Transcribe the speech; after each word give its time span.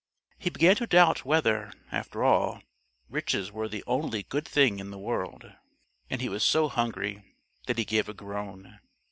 He 0.39 0.49
began 0.49 0.75
to 0.77 0.87
doubt 0.87 1.25
whether, 1.25 1.71
after 1.91 2.23
all, 2.23 2.63
riches 3.07 3.51
were 3.51 3.67
the 3.67 3.83
only 3.85 4.23
good 4.23 4.47
thing 4.47 4.79
in 4.79 4.89
the 4.89 4.97
world, 4.97 5.53
and 6.09 6.21
he 6.21 6.27
was 6.27 6.43
so 6.43 6.69
hungry 6.69 7.23
that 7.67 7.77
he 7.77 7.85
gave 7.85 8.09
a 8.09 8.13
groan. 8.15 8.79